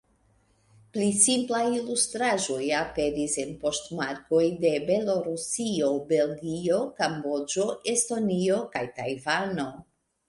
Pli 0.93 1.09
simplaj 1.23 1.59
ilustraĵoj 1.79 2.61
aperis 2.77 3.35
en 3.43 3.51
poŝtmarkoj 3.65 4.41
de 4.65 4.71
Belorusio, 4.89 5.93
Belgio, 6.13 6.81
Kamboĝo, 7.03 7.71
Estonio 7.95 8.61
kaj 8.77 8.85
Tajvano. 8.99 9.69